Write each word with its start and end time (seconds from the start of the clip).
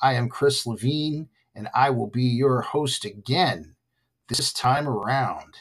I 0.00 0.14
am 0.14 0.28
Chris 0.28 0.66
Levine, 0.66 1.28
and 1.54 1.68
I 1.74 1.90
will 1.90 2.06
be 2.06 2.22
your 2.22 2.60
host 2.60 3.04
again 3.04 3.74
this 4.28 4.52
time 4.52 4.88
around. 4.88 5.54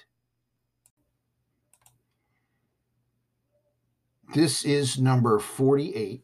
This 4.33 4.63
is 4.63 4.99
number 4.99 5.39
48 5.39 6.23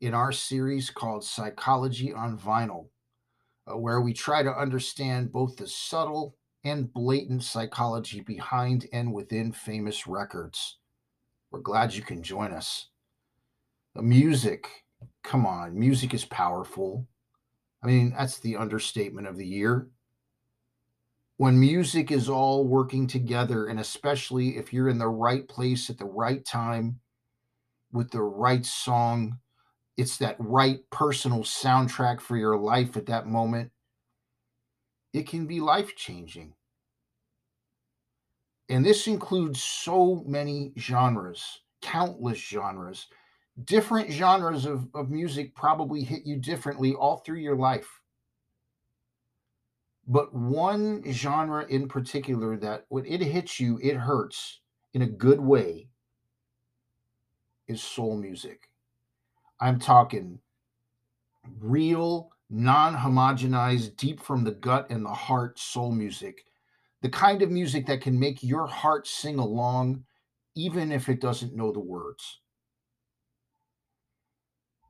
in 0.00 0.12
our 0.12 0.32
series 0.32 0.90
called 0.90 1.24
Psychology 1.24 2.12
on 2.12 2.36
Vinyl, 2.36 2.88
uh, 3.66 3.78
where 3.78 4.00
we 4.00 4.12
try 4.12 4.42
to 4.42 4.50
understand 4.50 5.32
both 5.32 5.56
the 5.56 5.66
subtle 5.66 6.36
and 6.64 6.92
blatant 6.92 7.44
psychology 7.44 8.20
behind 8.20 8.86
and 8.92 9.14
within 9.14 9.52
famous 9.52 10.06
records. 10.06 10.78
We're 11.50 11.60
glad 11.60 11.94
you 11.94 12.02
can 12.02 12.22
join 12.22 12.52
us. 12.52 12.88
The 13.94 14.02
music, 14.02 14.84
come 15.22 15.46
on, 15.46 15.78
music 15.78 16.14
is 16.14 16.24
powerful. 16.24 17.06
I 17.82 17.86
mean, 17.86 18.14
that's 18.16 18.38
the 18.38 18.56
understatement 18.56 19.26
of 19.26 19.36
the 19.36 19.46
year. 19.46 19.88
When 21.36 21.60
music 21.60 22.10
is 22.10 22.28
all 22.28 22.64
working 22.66 23.06
together, 23.06 23.66
and 23.66 23.78
especially 23.78 24.56
if 24.56 24.72
you're 24.72 24.88
in 24.88 24.98
the 24.98 25.08
right 25.08 25.46
place 25.46 25.90
at 25.90 25.98
the 25.98 26.06
right 26.06 26.44
time 26.44 27.00
with 27.92 28.10
the 28.10 28.22
right 28.22 28.64
song, 28.64 29.38
it's 29.96 30.16
that 30.18 30.36
right 30.38 30.78
personal 30.90 31.40
soundtrack 31.40 32.20
for 32.20 32.36
your 32.36 32.56
life 32.56 32.96
at 32.96 33.06
that 33.06 33.26
moment. 33.26 33.70
It 35.12 35.26
can 35.26 35.46
be 35.46 35.60
life 35.60 35.94
changing. 35.96 36.54
And 38.68 38.84
this 38.84 39.06
includes 39.06 39.62
so 39.62 40.24
many 40.26 40.72
genres, 40.78 41.60
countless 41.82 42.38
genres. 42.38 43.06
Different 43.64 44.10
genres 44.10 44.66
of, 44.66 44.88
of 44.94 45.10
music 45.10 45.54
probably 45.54 46.02
hit 46.02 46.26
you 46.26 46.36
differently 46.36 46.94
all 46.94 47.18
through 47.18 47.38
your 47.38 47.56
life. 47.56 48.00
But 50.06 50.34
one 50.34 51.02
genre 51.10 51.66
in 51.66 51.88
particular 51.88 52.56
that 52.58 52.84
when 52.88 53.06
it 53.06 53.20
hits 53.20 53.58
you, 53.58 53.78
it 53.82 53.96
hurts 53.96 54.60
in 54.94 55.02
a 55.02 55.06
good 55.06 55.40
way 55.40 55.88
is 57.66 57.82
soul 57.82 58.16
music. 58.16 58.70
I'm 59.60 59.80
talking 59.80 60.38
real, 61.60 62.30
non 62.50 62.94
homogenized, 62.94 63.96
deep 63.96 64.20
from 64.20 64.44
the 64.44 64.52
gut 64.52 64.86
and 64.90 65.04
the 65.04 65.14
heart 65.14 65.58
soul 65.58 65.90
music 65.90 66.44
the 67.02 67.08
kind 67.08 67.42
of 67.42 67.50
music 67.50 67.86
that 67.86 68.00
can 68.00 68.18
make 68.18 68.42
your 68.42 68.66
heart 68.66 69.06
sing 69.06 69.38
along, 69.38 70.04
even 70.54 70.90
if 70.90 71.08
it 71.08 71.20
doesn't 71.20 71.54
know 71.54 71.70
the 71.70 71.78
words. 71.78 72.40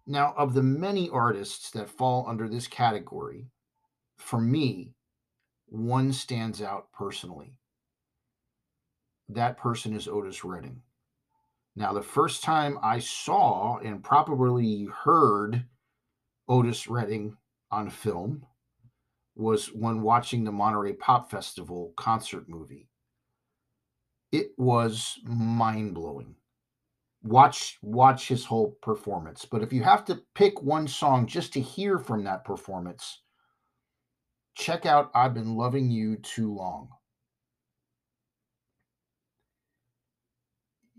Now, 0.07 0.35
of 0.37 0.55
the 0.55 0.63
many 0.63 1.09
artists 1.11 1.71
that 1.73 1.91
fall 1.91 2.27
under 2.29 2.49
this 2.49 2.69
category, 2.69 3.49
for 4.17 4.41
me, 4.41 4.95
one 5.67 6.13
stands 6.13 6.63
out 6.63 6.93
personally. 6.93 7.59
That 9.29 9.59
person 9.59 9.95
is 9.97 10.07
Otis 10.07 10.45
Redding. 10.45 10.83
Now, 11.75 11.93
the 11.93 12.03
first 12.03 12.45
time 12.45 12.79
I 12.83 13.01
saw 13.01 13.79
and 13.79 14.03
probably 14.03 14.85
heard 15.05 15.67
Otis 16.49 16.89
Redding 16.89 17.37
on 17.73 17.91
film 17.91 18.47
was 19.35 19.67
when 19.73 20.03
watching 20.03 20.45
the 20.45 20.53
Monterey 20.53 20.95
Pop 20.95 21.31
Festival 21.31 21.93
concert 21.97 22.49
movie. 22.49 22.89
It 24.33 24.53
was 24.57 25.19
mind 25.25 25.95
blowing. 25.95 26.37
Watch 27.27 27.79
watch 27.83 28.29
his 28.29 28.45
whole 28.45 28.79
performance. 28.83 29.45
But 29.45 29.63
if 29.63 29.73
you 29.73 29.83
have 29.83 30.05
to 30.05 30.23
pick 30.37 30.63
one 30.63 30.87
song 30.87 31.27
just 31.27 31.53
to 31.55 31.61
hear 31.61 31.99
from 31.99 32.23
that 32.25 32.45
performance, 32.45 33.23
check 34.55 34.87
out 34.87 35.11
I've 35.13 35.35
Been 35.35 35.57
Loving 35.57 35.91
You 35.91 36.17
Too 36.17 36.55
Long. 36.55 36.89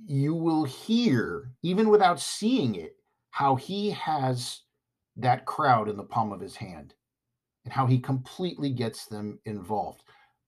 You 0.05 0.35
will 0.35 0.65
hear, 0.65 1.51
even 1.63 1.89
without 1.89 2.19
seeing 2.19 2.75
it, 2.75 2.97
how 3.31 3.55
he 3.55 3.91
has 3.91 4.63
that 5.15 5.45
crowd 5.45 5.87
in 5.87 5.95
the 5.95 6.03
palm 6.03 6.33
of 6.33 6.41
his 6.41 6.57
hand 6.57 6.93
and 7.63 7.73
how 7.73 7.85
he 7.85 7.99
completely 7.99 8.69
gets 8.69 9.05
them 9.05 9.39
involved. 9.45 10.03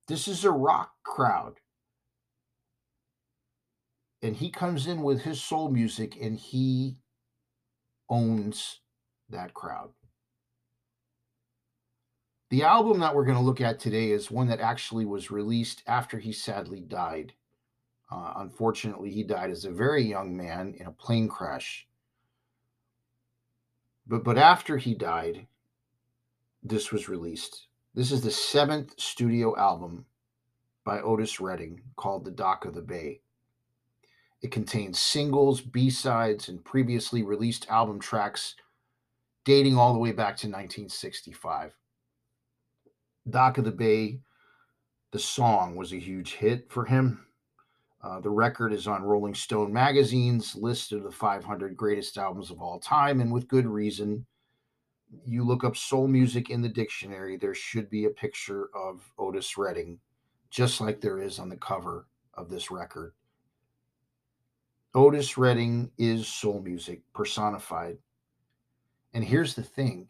This 0.08 0.28
is 0.28 0.44
a 0.44 0.52
rock 0.52 0.92
crowd. 1.04 1.56
And 4.22 4.36
he 4.36 4.50
comes 4.50 4.88
in 4.88 5.02
with 5.02 5.22
his 5.22 5.42
soul 5.42 5.70
music 5.70 6.18
and 6.20 6.38
he 6.38 6.98
owns 8.10 8.80
that 9.30 9.54
crowd. 9.54 9.92
The 12.50 12.64
album 12.64 13.00
that 13.00 13.16
we're 13.16 13.26
going 13.26 13.38
to 13.38 13.44
look 13.44 13.62
at 13.62 13.80
today 13.80 14.12
is 14.12 14.32
one 14.32 14.48
that 14.48 14.60
actually 14.60 15.06
was 15.06 15.30
released 15.30 15.84
after 15.86 16.18
he 16.18 16.34
sadly 16.34 16.82
died. 16.82 17.34
Uh, 18.12 18.34
unfortunately, 18.38 19.12
he 19.12 19.24
died 19.24 19.52
as 19.52 19.66
a 19.66 19.72
very 19.72 20.04
young 20.04 20.36
man 20.36 20.74
in 20.80 20.88
a 20.88 20.92
plane 20.92 21.28
crash. 21.28 21.88
But 24.08 24.24
but 24.24 24.40
after 24.40 24.78
he 24.78 24.96
died, 24.96 25.46
this 26.64 26.92
was 26.92 27.08
released. 27.08 27.68
This 27.94 28.12
is 28.12 28.22
the 28.22 28.32
seventh 28.32 29.00
studio 29.00 29.56
album 29.56 30.06
by 30.84 31.02
Otis 31.02 31.40
Redding 31.40 31.82
called 31.96 32.26
The 32.26 32.32
Dock 32.32 32.66
of 32.66 32.74
the 32.74 32.82
Bay. 32.82 33.22
It 34.42 34.52
contains 34.52 35.00
singles, 35.00 35.62
B 35.62 35.90
sides, 35.90 36.48
and 36.48 36.64
previously 36.64 37.24
released 37.24 37.70
album 37.70 38.00
tracks 38.00 38.56
dating 39.44 39.78
all 39.78 39.94
the 39.94 40.00
way 40.00 40.12
back 40.12 40.38
to 40.38 40.48
1965. 40.48 41.76
Dock 43.30 43.58
of 43.58 43.66
the 43.66 43.72
Bay, 43.72 44.22
the 45.12 45.20
song 45.20 45.76
was 45.76 45.92
a 45.92 46.00
huge 46.00 46.34
hit 46.34 46.72
for 46.72 46.86
him. 46.86 47.26
Uh, 48.02 48.22
the 48.22 48.30
record 48.30 48.72
is 48.72 48.88
on 48.88 49.04
Rolling 49.04 49.36
Stone 49.36 49.74
magazine's 49.74 50.56
list 50.56 50.94
of 50.94 51.04
the 51.04 51.12
500 51.12 51.76
greatest 51.76 52.18
albums 52.18 52.50
of 52.50 52.62
all 52.62 52.80
time, 52.80 53.20
and 53.20 53.32
with 53.32 53.50
good 53.50 53.66
reason 53.66 54.26
you 55.26 55.44
look 55.44 55.64
up 55.64 55.76
soul 55.76 56.08
music 56.08 56.50
in 56.50 56.62
the 56.62 56.70
dictionary, 56.70 57.38
there 57.38 57.56
should 57.56 57.90
be 57.90 58.06
a 58.06 58.10
picture 58.10 58.70
of 58.76 59.02
Otis 59.18 59.58
Redding, 59.58 60.00
just 60.50 60.82
like 60.82 61.02
there 61.02 61.20
is 61.20 61.40
on 61.40 61.50
the 61.50 61.58
cover 61.58 62.08
of 62.36 62.50
this 62.50 62.72
record. 62.72 63.14
Otis 64.96 65.38
Redding 65.38 65.92
is 65.98 66.28
soul 66.28 66.62
music 66.62 67.02
personified. 67.14 67.98
And 69.14 69.24
here's 69.24 69.56
the 69.56 69.64
thing 69.64 70.10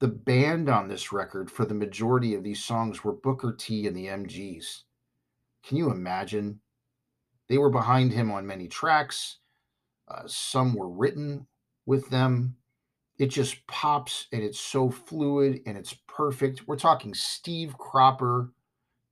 the 0.00 0.08
band 0.08 0.68
on 0.68 0.88
this 0.88 1.12
record 1.12 1.50
for 1.50 1.64
the 1.64 1.74
majority 1.74 2.34
of 2.34 2.42
these 2.42 2.62
songs 2.62 3.02
were 3.02 3.12
Booker 3.12 3.52
T 3.52 3.86
and 3.86 3.96
the 3.96 4.06
MGs. 4.06 4.82
Can 5.64 5.76
you 5.76 5.90
imagine? 5.90 6.60
They 7.48 7.58
were 7.58 7.70
behind 7.70 8.12
him 8.12 8.30
on 8.30 8.46
many 8.46 8.68
tracks. 8.68 9.38
Uh, 10.06 10.22
some 10.26 10.74
were 10.74 10.88
written 10.88 11.46
with 11.86 12.08
them 12.10 12.56
it 13.18 13.26
just 13.26 13.66
pops 13.66 14.28
and 14.32 14.42
it's 14.42 14.60
so 14.60 14.90
fluid 14.90 15.60
and 15.66 15.76
it's 15.76 15.94
perfect. 16.06 16.66
We're 16.66 16.76
talking 16.76 17.14
Steve 17.14 17.76
Cropper, 17.76 18.52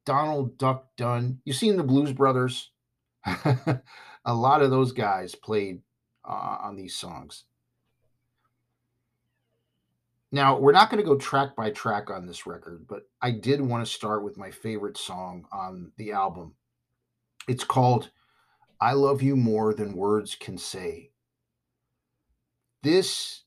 Donald 0.04 0.56
Duck 0.58 0.86
Dunn. 0.96 1.40
You've 1.44 1.56
seen 1.56 1.76
the 1.76 1.82
Blues 1.82 2.12
Brothers. 2.12 2.70
a 4.24 4.34
lot 4.34 4.62
of 4.62 4.70
those 4.70 4.92
guys 4.92 5.34
played 5.34 5.80
uh, 6.26 6.58
on 6.62 6.76
these 6.76 6.94
songs. 6.94 7.44
Now, 10.32 10.58
we're 10.58 10.72
not 10.72 10.90
going 10.90 11.02
to 11.02 11.08
go 11.08 11.16
track 11.16 11.56
by 11.56 11.70
track 11.70 12.10
on 12.10 12.26
this 12.26 12.46
record, 12.46 12.86
but 12.88 13.02
I 13.22 13.30
did 13.30 13.60
want 13.60 13.86
to 13.86 13.90
start 13.90 14.24
with 14.24 14.36
my 14.36 14.50
favorite 14.50 14.98
song 14.98 15.46
on 15.52 15.92
the 15.96 16.12
album. 16.12 16.54
It's 17.48 17.64
called 17.64 18.10
I 18.80 18.92
Love 18.92 19.22
You 19.22 19.36
More 19.36 19.72
Than 19.72 19.94
Words 19.94 20.34
Can 20.34 20.58
Say. 20.58 21.10
This 22.82 23.44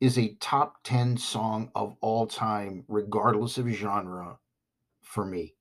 is 0.00 0.18
a 0.18 0.36
top 0.40 0.82
10 0.84 1.16
song 1.16 1.70
of 1.74 1.96
all 2.00 2.26
time, 2.26 2.84
regardless 2.88 3.58
of 3.58 3.68
genre, 3.68 4.38
for 5.02 5.24
me. 5.24 5.54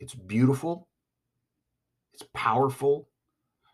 It's 0.00 0.14
beautiful, 0.14 0.88
it's 2.20 2.28
powerful, 2.34 3.08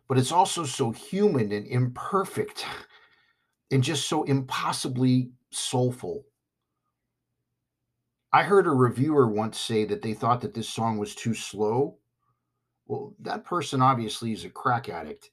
but 0.07 0.19
it's 0.19 0.33
also 0.33 0.65
so 0.65 0.91
human 0.91 1.51
and 1.51 1.67
imperfect 1.67 2.67
and 3.71 3.83
just 3.83 4.07
so 4.07 4.25
impossibly 4.25 5.31
soulful. 5.51 6.25
I 8.33 8.43
heard 8.43 8.67
a 8.67 8.71
reviewer 8.71 9.29
once 9.29 9.59
say 9.59 9.87
that 9.87 10.03
they 10.03 10.13
thought 10.13 10.43
that 10.43 10.53
this 10.53 10.69
song 10.69 10.99
was 10.99 11.15
too 11.15 11.33
slow. 11.33 11.97
Well, 12.87 13.15
that 13.21 13.45
person 13.45 13.81
obviously 13.81 14.33
is 14.33 14.45
a 14.45 14.51
crack 14.51 14.91
addict. 14.91 15.31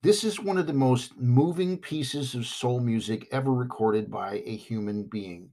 This 0.00 0.24
is 0.24 0.40
one 0.40 0.56
of 0.56 0.66
the 0.66 0.72
most 0.72 1.18
moving 1.18 1.76
pieces 1.76 2.34
of 2.34 2.46
soul 2.46 2.80
music 2.80 3.28
ever 3.32 3.52
recorded 3.52 4.10
by 4.10 4.42
a 4.46 4.56
human 4.56 5.04
being. 5.04 5.50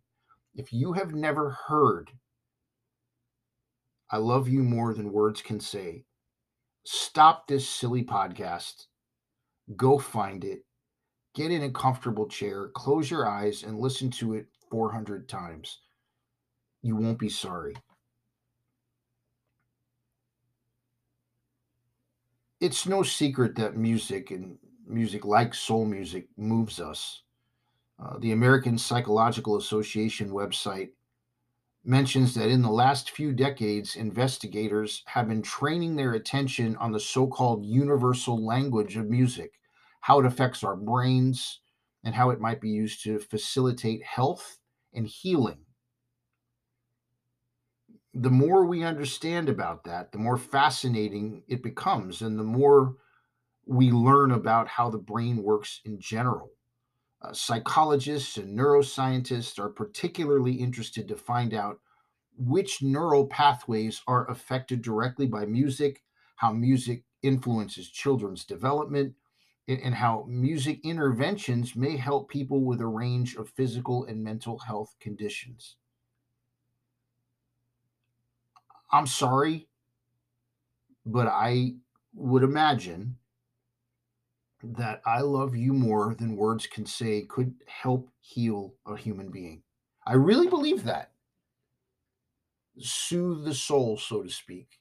If 0.56 0.72
you 0.72 0.94
have 0.94 1.14
never 1.14 1.50
heard 1.68 2.12
I 4.10 4.18
Love 4.18 4.48
You 4.48 4.64
More 4.64 4.94
Than 4.94 5.12
Words 5.12 5.42
Can 5.42 5.60
Say, 5.60 6.04
stop 6.84 7.48
this 7.48 7.68
silly 7.68 8.04
podcast, 8.04 8.86
go 9.76 9.98
find 9.98 10.44
it, 10.44 10.66
get 11.36 11.52
in 11.52 11.64
a 11.64 11.72
comfortable 11.72 12.28
chair, 12.28 12.70
close 12.70 13.10
your 13.10 13.28
eyes, 13.28 13.64
and 13.64 13.80
listen 13.80 14.10
to 14.12 14.34
it 14.34 14.48
400 14.70 15.28
times 15.30 15.80
you 16.82 16.96
won't 16.96 17.20
be 17.20 17.30
sorry. 17.30 17.76
It's 22.60 22.86
no 22.88 23.04
secret 23.04 23.56
that 23.56 23.76
music 23.76 24.32
and 24.32 24.58
music 24.88 25.26
like 25.26 25.54
soul 25.54 25.86
music 25.86 26.28
moves 26.38 26.80
us. 26.80 27.24
Uh, 28.00 28.18
the 28.20 28.32
American 28.32 28.78
Psychological 28.78 29.58
Association 29.58 30.30
website 30.30 30.90
mentions 31.84 32.34
that 32.36 32.50
in 32.50 32.62
the 32.62 32.72
last 32.72 33.12
few 33.12 33.34
decades, 33.34 33.96
investigators 33.96 35.04
have 35.08 35.28
been 35.28 35.42
training 35.42 35.96
their 35.96 36.14
attention 36.14 36.76
on 36.78 36.92
the 36.92 37.00
so 37.00 37.28
called 37.28 37.66
universal 37.66 38.44
language 38.46 38.98
of 38.98 39.10
music, 39.10 39.60
how 40.02 40.20
it 40.20 40.26
affects 40.26 40.64
our 40.64 40.76
brains, 40.76 41.62
and 42.04 42.16
how 42.16 42.30
it 42.30 42.40
might 42.40 42.62
be 42.62 42.70
used 42.70 43.04
to 43.04 43.20
facilitate 43.20 44.04
health 44.04 44.60
and 44.94 45.08
healing 45.08 45.66
the 48.14 48.30
more 48.30 48.66
we 48.66 48.84
understand 48.84 49.48
about 49.48 49.86
that, 49.86 50.12
the 50.12 50.18
more 50.18 50.38
fascinating 50.38 51.44
it 51.48 51.64
becomes, 51.64 52.22
and 52.22 52.38
the 52.38 52.44
more 52.44 52.96
we 53.66 53.92
learn 53.92 54.32
about 54.32 54.68
how 54.68 54.90
the 54.90 54.98
brain 54.98 55.44
works 55.44 55.82
in 55.86 56.00
general. 56.00 56.52
Uh, 57.22 57.34
psychologists 57.34 58.38
and 58.38 58.58
neuroscientists 58.58 59.60
are 59.60 59.70
particularly 59.70 60.54
interested 60.54 61.08
to 61.08 61.16
find 61.16 61.54
out 61.54 61.80
which 62.38 62.82
neural 62.82 63.28
pathways 63.28 64.02
are 64.08 64.30
affected 64.30 64.82
directly 64.82 65.28
by 65.28 65.46
music, 65.46 66.02
how 66.38 66.52
music 66.52 67.04
influences 67.22 67.90
children's 67.90 68.44
development, 68.46 69.14
and 69.68 69.94
how 69.94 70.26
music 70.28 70.80
interventions 70.84 71.76
may 71.76 71.96
help 71.96 72.30
people 72.30 72.62
with 72.62 72.82
a 72.82 72.88
range 72.88 73.36
of 73.36 73.50
physical 73.50 74.04
and 74.06 74.24
mental 74.24 74.58
health 74.58 74.96
conditions. 75.00 75.78
I'm 78.92 79.08
sorry, 79.08 79.70
but 81.06 81.28
I 81.28 81.76
would 82.14 82.44
imagine 82.44 83.18
that 84.64 85.02
I 85.06 85.22
love 85.22 85.56
you 85.56 85.74
more 85.74 86.16
than 86.18 86.36
words 86.36 86.68
can 86.68 86.86
say 86.86 87.24
could 87.24 87.54
help 87.68 88.10
heal 88.20 88.76
a 88.86 88.96
human 88.96 89.30
being. 89.30 89.64
I 90.06 90.14
really 90.14 90.48
believe 90.48 90.84
that. 90.84 91.12
Soothe 92.80 93.46
the 93.46 93.54
soul, 93.54 93.98
so 93.98 94.24
to 94.24 94.30
speak. 94.30 94.80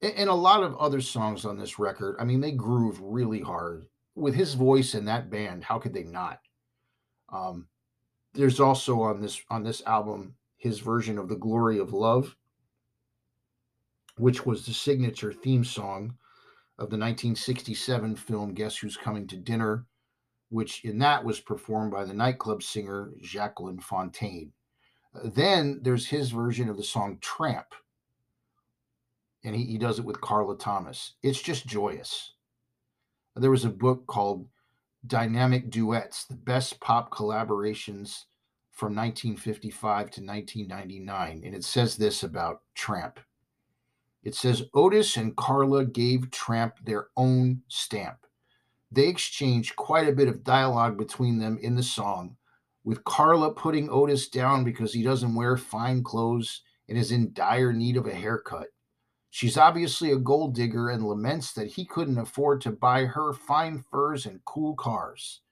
And 0.00 0.28
a 0.28 0.34
lot 0.34 0.62
of 0.62 0.76
other 0.76 1.00
songs 1.00 1.44
on 1.44 1.58
this 1.58 1.78
record, 1.78 2.16
I 2.20 2.24
mean, 2.24 2.40
they 2.40 2.52
groove 2.52 3.00
really 3.00 3.40
hard. 3.40 3.86
With 4.14 4.34
his 4.34 4.54
voice 4.54 4.94
and 4.94 5.06
that 5.08 5.30
band, 5.30 5.64
how 5.64 5.78
could 5.78 5.94
they 5.94 6.04
not? 6.04 6.40
Um, 7.32 7.68
there's 8.34 8.60
also 8.60 9.00
on 9.00 9.20
this 9.20 9.40
on 9.50 9.62
this 9.62 9.82
album 9.86 10.34
his 10.56 10.80
version 10.80 11.18
of 11.18 11.28
The 11.28 11.36
Glory 11.36 11.78
of 11.78 11.92
Love, 11.92 12.36
which 14.16 14.44
was 14.44 14.66
the 14.66 14.74
signature 14.74 15.32
theme 15.32 15.64
song 15.64 16.16
of 16.78 16.90
the 16.90 16.96
1967 16.96 18.16
film 18.16 18.54
Guess 18.54 18.76
Who's 18.76 18.96
Coming 18.96 19.26
to 19.28 19.36
Dinner, 19.36 19.86
which 20.50 20.84
in 20.84 20.98
that 20.98 21.24
was 21.24 21.40
performed 21.40 21.90
by 21.90 22.04
the 22.04 22.14
nightclub 22.14 22.62
singer 22.62 23.10
Jacqueline 23.20 23.80
Fontaine. 23.80 24.52
Uh, 25.14 25.28
then 25.34 25.80
there's 25.82 26.06
his 26.06 26.30
version 26.30 26.68
of 26.68 26.76
the 26.76 26.84
song 26.84 27.18
Tramp, 27.20 27.74
and 29.44 29.56
he, 29.56 29.64
he 29.64 29.78
does 29.78 29.98
it 29.98 30.04
with 30.04 30.20
Carla 30.20 30.56
Thomas. 30.56 31.14
It's 31.22 31.42
just 31.42 31.66
joyous. 31.66 32.34
There 33.34 33.50
was 33.50 33.64
a 33.64 33.70
book 33.70 34.06
called 34.06 34.48
Dynamic 35.06 35.70
Duets, 35.70 36.24
the 36.24 36.34
best 36.34 36.80
pop 36.80 37.12
collaborations 37.12 38.24
from 38.72 38.94
1955 38.94 40.10
to 40.10 40.20
1999. 40.22 41.42
And 41.44 41.54
it 41.54 41.64
says 41.64 41.96
this 41.96 42.22
about 42.22 42.62
Tramp. 42.74 43.18
It 44.22 44.34
says 44.34 44.64
Otis 44.74 45.16
and 45.16 45.36
Carla 45.36 45.84
gave 45.84 46.30
Tramp 46.30 46.74
their 46.84 47.08
own 47.16 47.62
stamp. 47.68 48.18
They 48.90 49.06
exchanged 49.08 49.76
quite 49.76 50.08
a 50.08 50.12
bit 50.12 50.28
of 50.28 50.44
dialogue 50.44 50.96
between 50.96 51.38
them 51.38 51.58
in 51.60 51.76
the 51.76 51.82
song, 51.82 52.36
with 52.84 53.04
Carla 53.04 53.52
putting 53.52 53.90
Otis 53.90 54.28
down 54.28 54.64
because 54.64 54.92
he 54.92 55.02
doesn't 55.02 55.34
wear 55.34 55.56
fine 55.56 56.02
clothes 56.02 56.62
and 56.88 56.96
is 56.96 57.12
in 57.12 57.32
dire 57.32 57.72
need 57.72 57.96
of 57.96 58.06
a 58.06 58.14
haircut. 58.14 58.68
She's 59.30 59.58
obviously 59.58 60.10
a 60.10 60.16
gold 60.16 60.54
digger 60.54 60.88
and 60.88 61.06
laments 61.06 61.52
that 61.52 61.68
he 61.68 61.84
couldn't 61.84 62.18
afford 62.18 62.62
to 62.62 62.72
buy 62.72 63.04
her 63.04 63.34
fine 63.34 63.84
furs 63.90 64.24
and 64.24 64.44
cool 64.44 64.74
cars. 64.74 65.42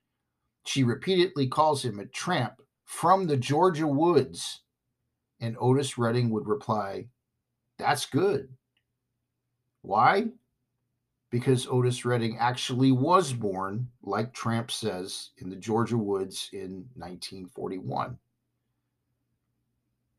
She 0.65 0.83
repeatedly 0.83 1.47
calls 1.47 1.85
him 1.85 2.01
a 2.01 2.07
tramp 2.07 2.63
from 2.85 3.27
the 3.27 3.37
Georgia 3.37 3.87
woods. 3.87 4.63
And 5.41 5.57
Otis 5.61 5.99
Redding 5.99 6.31
would 6.31 6.49
reply, 6.49 7.09
That's 7.79 8.07
good. 8.07 8.49
Why? 9.83 10.29
Because 11.31 11.67
Otis 11.67 12.05
Redding 12.05 12.39
actually 12.39 12.93
was 12.93 13.33
born, 13.33 13.89
like 14.03 14.33
Tramp 14.33 14.71
says, 14.71 15.31
in 15.39 15.51
the 15.51 15.57
Georgia 15.57 15.99
woods 15.99 16.49
in 16.53 16.87
1941. 16.95 18.19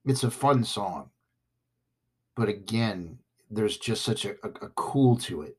It's 0.06 0.24
a 0.24 0.32
fun 0.32 0.64
song. 0.64 1.10
But 2.36 2.50
again, 2.50 3.18
there's 3.50 3.78
just 3.78 4.04
such 4.04 4.26
a, 4.26 4.32
a, 4.44 4.50
a 4.66 4.70
cool 4.76 5.18
to 5.18 5.42
it. 5.42 5.58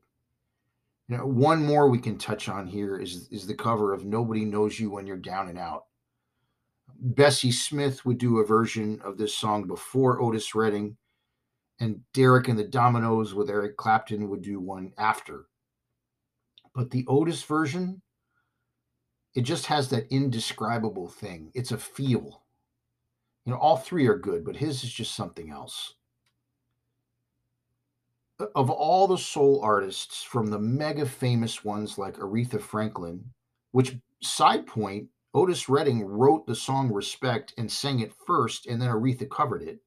You 1.07 1.17
know, 1.17 1.25
one 1.25 1.65
more 1.65 1.89
we 1.89 1.99
can 1.99 2.17
touch 2.17 2.49
on 2.49 2.67
here 2.67 2.97
is 2.97 3.27
is 3.29 3.47
the 3.47 3.55
cover 3.55 3.93
of 3.93 4.05
Nobody 4.05 4.45
Knows 4.45 4.79
You 4.79 4.91
When 4.91 5.07
You're 5.07 5.17
Down 5.17 5.49
and 5.49 5.57
Out. 5.57 5.85
Bessie 7.01 7.51
Smith 7.51 8.05
would 8.05 8.17
do 8.17 8.39
a 8.39 8.45
version 8.45 8.99
of 9.03 9.17
this 9.17 9.35
song 9.35 9.65
before 9.65 10.21
Otis 10.21 10.53
Redding, 10.53 10.97
and 11.79 12.01
Derek 12.13 12.47
and 12.47 12.59
the 12.59 12.65
Dominos 12.65 13.33
with 13.33 13.49
Eric 13.49 13.77
Clapton 13.77 14.29
would 14.29 14.41
do 14.41 14.59
one 14.59 14.93
after. 14.97 15.45
But 16.73 16.91
the 16.91 17.05
Otis 17.07 17.43
version, 17.43 18.01
it 19.35 19.41
just 19.41 19.65
has 19.67 19.89
that 19.89 20.11
indescribable 20.11 21.07
thing. 21.07 21.51
It's 21.53 21.71
a 21.71 21.77
feel. 21.77 22.43
You 23.45 23.53
know, 23.53 23.59
all 23.59 23.77
three 23.77 24.07
are 24.07 24.17
good, 24.17 24.43
but 24.43 24.55
his 24.55 24.83
is 24.83 24.91
just 24.91 25.15
something 25.15 25.49
else. 25.49 25.95
Of 28.55 28.69
all 28.69 29.07
the 29.07 29.17
soul 29.17 29.61
artists, 29.63 30.23
from 30.23 30.47
the 30.47 30.59
mega 30.59 31.05
famous 31.05 31.63
ones 31.63 31.97
like 31.97 32.17
Aretha 32.17 32.61
Franklin, 32.61 33.23
which 33.71 33.97
side 34.21 34.65
point 34.65 35.09
Otis 35.33 35.69
Redding 35.69 36.05
wrote 36.05 36.45
the 36.45 36.55
song 36.55 36.91
Respect 36.91 37.53
and 37.57 37.71
sang 37.71 37.99
it 37.99 38.13
first, 38.25 38.65
and 38.65 38.81
then 38.81 38.89
Aretha 38.89 39.29
covered 39.29 39.61
it. 39.61 39.79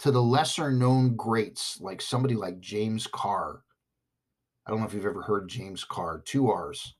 To 0.00 0.12
the 0.12 0.22
lesser 0.22 0.70
known 0.70 1.16
greats, 1.16 1.80
like 1.80 2.00
somebody 2.00 2.34
like 2.34 2.60
James 2.60 3.06
Carr. 3.06 3.64
I 4.64 4.70
don't 4.70 4.80
know 4.80 4.86
if 4.86 4.94
you've 4.94 5.04
ever 5.04 5.22
heard 5.22 5.48
James 5.48 5.82
Carr, 5.82 6.22
two 6.24 6.48
R's. 6.48 6.94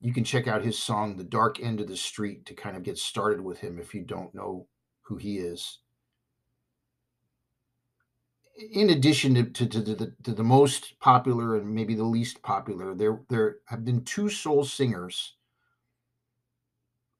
You 0.00 0.12
can 0.12 0.24
check 0.24 0.48
out 0.48 0.64
his 0.64 0.82
song, 0.82 1.16
The 1.16 1.24
Dark 1.24 1.60
End 1.60 1.78
of 1.80 1.86
the 1.86 1.96
Street, 1.96 2.46
to 2.46 2.54
kind 2.54 2.76
of 2.76 2.82
get 2.82 2.98
started 2.98 3.40
with 3.40 3.60
him 3.60 3.78
if 3.78 3.94
you 3.94 4.02
don't 4.02 4.34
know 4.34 4.66
who 5.02 5.16
he 5.16 5.38
is. 5.38 5.78
In 8.72 8.90
addition 8.90 9.34
to, 9.34 9.44
to, 9.44 9.66
to, 9.66 9.94
the, 9.94 10.14
to 10.24 10.32
the 10.32 10.42
most 10.42 10.98
popular 11.00 11.56
and 11.56 11.74
maybe 11.74 11.94
the 11.94 12.04
least 12.04 12.42
popular, 12.42 12.94
there, 12.94 13.20
there 13.28 13.56
have 13.66 13.84
been 13.84 14.04
two 14.04 14.28
soul 14.30 14.64
singers 14.64 15.34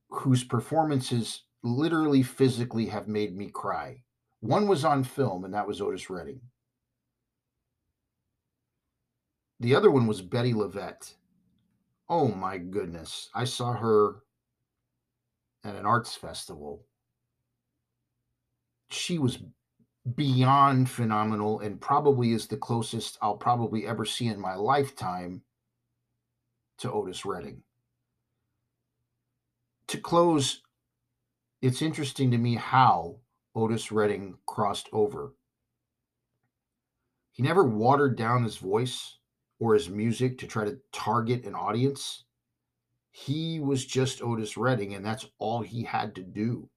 whose 0.09 0.43
performances 0.43 1.45
literally 1.63 2.23
physically 2.23 2.87
have 2.87 3.07
made 3.07 3.37
me 3.37 3.51
cry. 3.51 4.03
One 4.41 4.67
was 4.67 4.85
on 4.85 5.05
film, 5.05 5.45
and 5.45 5.55
that 5.55 5.67
was 5.67 5.81
Otis 5.81 6.11
Redding. 6.11 6.41
The 9.61 9.75
other 9.75 9.91
one 9.91 10.07
was 10.07 10.23
Bettye 10.23 10.55
LaVette. 10.55 11.15
Oh 12.09 12.29
my 12.29 12.59
goodness. 12.59 13.29
I 13.35 13.45
saw 13.45 13.75
her 13.75 14.17
at 15.63 15.77
an 15.77 15.85
arts 15.85 16.17
festival. 16.17 16.87
She 18.91 19.19
was 19.19 19.39
beyond 20.17 20.89
phenomenal 20.89 21.61
and 21.61 21.81
probably 21.81 22.33
is 22.33 22.47
the 22.47 22.57
closest 22.57 23.19
I'll 23.21 23.37
probably 23.37 23.87
ever 23.87 24.07
see 24.07 24.29
in 24.29 24.41
my 24.41 24.55
lifetime 24.55 25.43
to 26.79 26.91
Otis 26.91 27.27
Redding 27.27 27.63
to 29.89 29.99
close 29.99 30.63
It's 31.61 31.83
interesting 31.83 32.31
to 32.31 32.39
me 32.39 32.55
how 32.55 33.17
Otis 33.55 33.91
Redding 33.91 34.37
crossed 34.47 34.89
over. 34.93 35.35
He 37.33 37.43
never 37.43 37.65
watered 37.65 38.17
down 38.17 38.45
his 38.45 38.57
voice 38.57 39.19
or 39.59 39.75
his 39.75 39.89
music 39.89 40.39
to 40.39 40.47
try 40.47 40.65
to 40.65 40.79
target 40.93 41.45
an 41.45 41.55
audience. 41.55 42.25
He 43.11 43.61
was 43.61 43.85
just 43.85 44.23
Otis 44.23 44.57
Redding, 44.57 44.95
and 44.95 45.05
that's 45.05 45.27
all 45.39 45.63
he 45.63 45.83
had 45.83 46.15
to 46.15 46.23
do. 46.23 46.69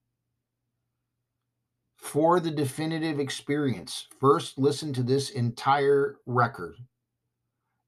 For 1.96 2.40
the 2.40 2.52
definitive 2.52 3.20
experience, 3.20 4.08
first 4.20 4.58
listen 4.58 4.92
to 4.94 5.04
this 5.04 5.30
entire 5.30 6.18
record 6.26 6.76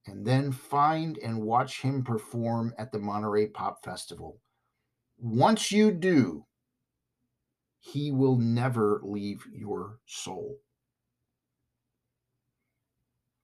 and 0.07 0.25
then 0.25 0.51
find 0.51 1.17
and 1.17 1.41
watch 1.41 1.81
him 1.81 2.03
perform 2.03 2.73
at 2.77 2.91
the 2.91 2.99
Monterey 2.99 3.47
Pop 3.47 3.83
Festival. 3.83 4.39
Once 5.17 5.71
you 5.71 5.91
do, 5.91 6.45
he 7.85 8.11
will 8.11 8.35
never 8.35 8.99
leave 9.03 9.45
your 9.53 9.99
soul. 10.07 10.57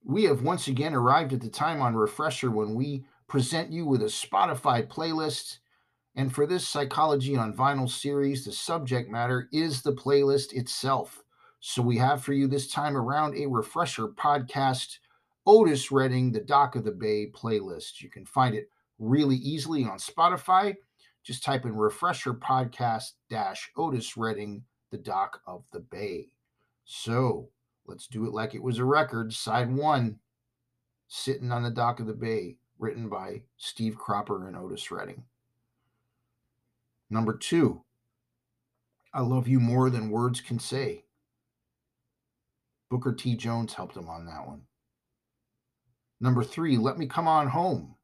We 0.04 0.24
have 0.24 0.42
once 0.42 0.66
again 0.66 0.94
arrived 0.94 1.32
at 1.32 1.40
the 1.40 1.48
time 1.48 1.80
on 1.80 1.94
Refresher 1.94 2.50
when 2.50 2.74
we 2.74 3.04
present 3.28 3.70
you 3.70 3.86
with 3.86 4.02
a 4.02 4.06
Spotify 4.06 4.84
playlist. 4.84 5.58
And 6.16 6.34
for 6.34 6.44
this 6.44 6.66
Psychology 6.66 7.36
on 7.36 7.54
Vinyl 7.54 7.88
series, 7.88 8.44
the 8.44 8.50
subject 8.50 9.08
matter 9.08 9.48
is 9.52 9.82
the 9.82 9.92
playlist 9.92 10.52
itself. 10.52 11.22
So 11.60 11.80
we 11.80 11.98
have 11.98 12.24
for 12.24 12.32
you 12.32 12.48
this 12.48 12.68
time 12.68 12.96
around 12.96 13.36
a 13.36 13.46
Refresher 13.46 14.08
podcast, 14.08 14.98
Otis 15.46 15.92
Redding, 15.92 16.32
the 16.32 16.40
Dock 16.40 16.74
of 16.74 16.82
the 16.82 16.90
Bay 16.90 17.30
playlist. 17.32 18.00
You 18.00 18.10
can 18.10 18.26
find 18.26 18.56
it 18.56 18.68
really 18.98 19.36
easily 19.36 19.84
on 19.84 19.98
Spotify. 19.98 20.74
Just 21.22 21.44
type 21.44 21.64
in 21.64 21.76
Refresher 21.76 22.34
podcast 22.34 23.12
dash 23.30 23.70
Otis 23.76 24.16
Redding, 24.16 24.64
the 24.90 24.98
Dock 24.98 25.40
of 25.46 25.64
the 25.72 25.80
Bay. 25.80 26.28
So 26.84 27.48
Let's 27.86 28.06
do 28.06 28.26
it 28.26 28.32
like 28.32 28.54
it 28.54 28.62
was 28.62 28.78
a 28.78 28.84
record. 28.84 29.32
Side 29.32 29.72
one, 29.72 30.18
Sitting 31.08 31.52
on 31.52 31.62
the 31.62 31.70
Dock 31.70 32.00
of 32.00 32.06
the 32.06 32.14
Bay, 32.14 32.56
written 32.78 33.08
by 33.08 33.42
Steve 33.58 33.96
Cropper 33.96 34.46
and 34.46 34.56
Otis 34.56 34.90
Redding. 34.90 35.24
Number 37.10 37.36
two, 37.36 37.82
I 39.12 39.20
Love 39.20 39.46
You 39.46 39.60
More 39.60 39.90
Than 39.90 40.10
Words 40.10 40.40
Can 40.40 40.58
Say. 40.58 41.04
Booker 42.88 43.12
T. 43.12 43.36
Jones 43.36 43.74
helped 43.74 43.96
him 43.96 44.08
on 44.08 44.24
that 44.24 44.46
one. 44.46 44.62
Number 46.18 46.42
three, 46.42 46.78
Let 46.78 46.96
Me 46.96 47.06
Come 47.06 47.28
On 47.28 47.48
Home. 47.48 47.96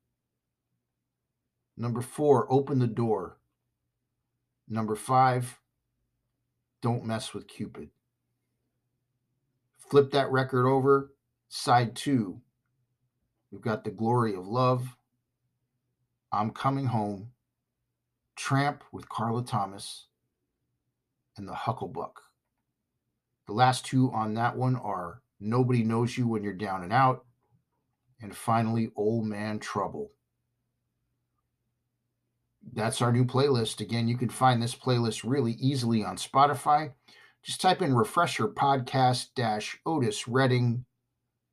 Number 1.80 2.00
four, 2.00 2.52
Open 2.52 2.80
the 2.80 2.88
Door. 2.88 3.38
Number 4.68 4.97
five, 4.97 5.61
Don't 6.82 7.04
Mess 7.04 7.32
with 7.32 7.47
Cupid. 7.47 7.90
Flip 9.76 10.11
that 10.11 10.28
record 10.32 10.66
over, 10.66 11.12
side 11.49 11.94
two. 11.94 12.40
We've 13.52 13.61
got 13.61 13.85
The 13.85 13.92
Glory 13.92 14.35
of 14.35 14.44
Love, 14.44 14.97
I'm 16.32 16.50
Coming 16.50 16.87
Home, 16.87 17.30
Tramp 18.35 18.82
with 18.90 19.08
Carla 19.08 19.44
Thomas, 19.44 20.08
and 21.37 21.47
The 21.47 21.54
Hucklebuck. 21.54 22.14
The 23.47 23.52
last 23.52 23.87
two 23.87 24.11
on 24.11 24.35
that 24.35 24.56
one 24.56 24.75
are 24.75 25.23
Nobody 25.38 25.85
Knows 25.85 26.18
You 26.18 26.26
When 26.26 26.42
You're 26.42 26.54
Down 26.54 26.82
and 26.82 26.92
Out, 26.92 27.25
and 28.20 28.37
finally, 28.37 28.90
Old 28.97 29.26
Man 29.26 29.61
Trouble. 29.61 30.11
That's 32.73 33.01
our 33.01 33.13
new 33.13 33.25
playlist. 33.25 33.81
Again, 33.81 34.09
you 34.09 34.17
can 34.17 34.29
find 34.29 34.63
this 34.63 34.75
playlist 34.75 35.29
really 35.29 35.53
easily 35.53 36.05
on 36.05 36.17
Spotify. 36.17 36.93
Just 37.43 37.61
type 37.61 37.83
in 37.83 37.95
refresher 37.95 38.49
podcast 38.49 39.29
dash 39.35 39.79
Otis 39.87 40.29
Redding, 40.29 40.85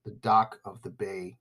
the 0.04 0.12
dock 0.12 0.60
of 0.66 0.82
the 0.82 0.90
bay. 0.90 1.38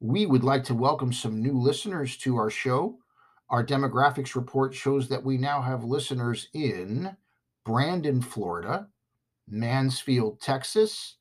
We 0.00 0.26
would 0.26 0.44
like 0.44 0.64
to 0.64 0.74
welcome 0.74 1.12
some 1.12 1.40
new 1.40 1.58
listeners 1.58 2.16
to 2.18 2.36
our 2.36 2.50
show. 2.50 2.98
Our 3.48 3.64
demographics 3.64 4.34
report 4.34 4.74
shows 4.74 5.08
that 5.08 5.24
we 5.24 5.38
now 5.38 5.62
have 5.62 5.84
listeners 5.84 6.48
in 6.52 7.16
Brandon, 7.64 8.20
Florida, 8.20 8.88
Mansfield, 9.48 10.40
Texas, 10.40 11.16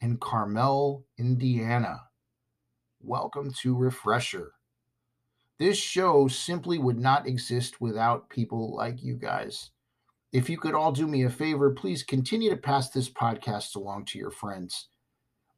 and 0.00 0.20
Carmel, 0.20 1.06
Indiana. 1.16 2.02
Welcome 3.00 3.52
to 3.62 3.74
Refresher. 3.74 4.55
This 5.58 5.78
show 5.78 6.28
simply 6.28 6.78
would 6.78 6.98
not 6.98 7.26
exist 7.26 7.80
without 7.80 8.28
people 8.28 8.74
like 8.76 9.02
you 9.02 9.16
guys. 9.16 9.70
If 10.32 10.50
you 10.50 10.58
could 10.58 10.74
all 10.74 10.92
do 10.92 11.06
me 11.06 11.22
a 11.24 11.30
favor, 11.30 11.70
please 11.70 12.02
continue 12.02 12.50
to 12.50 12.56
pass 12.56 12.90
this 12.90 13.08
podcast 13.08 13.74
along 13.74 14.04
to 14.06 14.18
your 14.18 14.30
friends. 14.30 14.88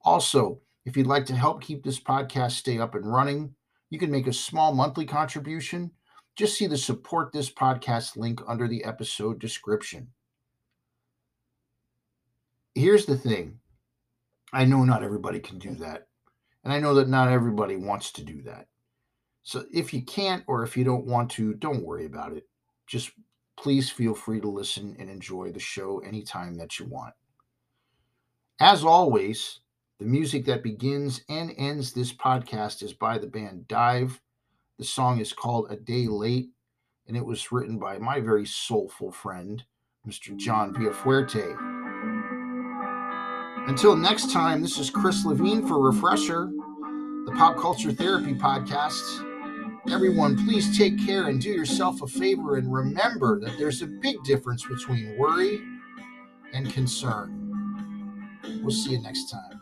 Also, 0.05 0.61
if 0.85 0.97
you'd 0.97 1.07
like 1.09 1.27
to 1.27 1.35
help 1.35 1.61
keep 1.61 1.83
this 1.83 1.99
podcast 1.99 2.53
stay 2.53 2.79
up 2.79 2.95
and 2.95 3.13
running, 3.13 3.55
you 3.91 3.99
can 3.99 4.11
make 4.11 4.29
a 4.29 4.33
small 4.33 4.73
monthly 4.73 5.05
contribution. 5.05 5.91
Just 6.37 6.57
see 6.57 6.69
the 6.69 6.77
support 6.77 7.33
this 7.33 7.51
podcast 7.51 8.17
link 8.17 8.41
under 8.47 8.69
the 8.69 8.85
episode 8.85 9.41
description. 9.41 10.09
Here's 12.75 13.07
the 13.07 13.17
thing 13.17 13.59
I 14.53 14.65
know 14.65 14.85
not 14.85 15.03
everybody 15.03 15.41
can 15.41 15.59
do 15.59 15.75
that. 15.77 16.07
And 16.63 16.73
I 16.73 16.79
know 16.79 16.95
that 16.95 17.09
not 17.09 17.29
everybody 17.29 17.77
wants 17.77 18.13
to 18.13 18.23
do 18.23 18.43
that. 18.43 18.69
So 19.49 19.65
if 19.73 19.95
you 19.95 20.03
can't 20.03 20.45
or 20.47 20.63
if 20.63 20.77
you 20.77 20.85
don't 20.85 21.07
want 21.07 21.31
to, 21.31 21.55
don't 21.55 21.83
worry 21.83 22.05
about 22.05 22.35
it. 22.35 22.47
Just 22.87 23.13
please 23.59 23.89
feel 23.89 24.15
free 24.15 24.43
to 24.43 24.47
listen 24.47 24.95
and 24.99 25.09
enjoy 25.09 25.53
the 25.53 25.59
show 25.59 26.01
anytime 26.01 26.59
that 26.59 26.79
you 26.79 26.85
want. 26.85 27.15
As 28.61 28.85
always, 28.85 29.61
the 30.01 30.05
music 30.05 30.45
that 30.45 30.63
begins 30.63 31.23
and 31.31 31.55
ends 31.57 31.95
this 31.95 32.13
podcast 32.13 32.83
is 32.83 32.93
by 32.93 33.17
the 33.17 33.27
band 33.27 33.67
Dive. 33.69 34.21
The 34.77 34.85
song 34.85 35.19
is 35.19 35.33
called 35.33 35.69
A 35.71 35.77
Day 35.77 36.09
Late, 36.09 36.51
and 37.07 37.17
it 37.17 37.25
was 37.25 37.51
written 37.51 37.79
by 37.79 37.97
my 37.97 38.21
very 38.21 38.45
soulful 38.45 39.11
friend, 39.11 39.65
Mr. 40.07 40.37
John 40.37 40.75
Villafuerte. 40.75 41.57
Until 43.67 43.97
next 43.97 44.31
time, 44.31 44.61
this 44.61 44.79
is 44.79 44.91
Chris 44.91 45.25
Levine 45.25 45.67
for 45.67 45.81
Refresher, 45.81 46.51
the 47.25 47.33
Pop 47.35 47.57
Culture 47.57 47.93
Therapy 47.93 48.35
Podcast. 48.35 49.25
Everyone, 49.87 50.37
please 50.45 50.77
take 50.77 50.99
care 51.07 51.29
and 51.29 51.41
do 51.41 51.49
yourself 51.51 52.03
a 52.03 52.07
favor 52.07 52.57
and 52.57 52.73
remember 52.73 53.41
that 53.41 53.57
there's 53.59 53.81
a 53.81 53.87
big 53.87 54.23
difference 54.25 54.65
between 54.67 55.17
worry 55.17 55.61
and 56.53 56.71
concern. 56.73 58.39
We'll 58.63 58.71
see 58.71 58.93
you 58.93 59.03
next 59.03 59.31
time. 59.31 59.61